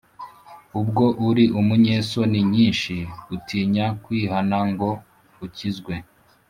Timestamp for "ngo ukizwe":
4.69-5.93